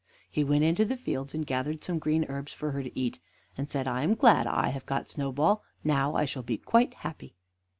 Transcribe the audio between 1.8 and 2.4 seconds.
some green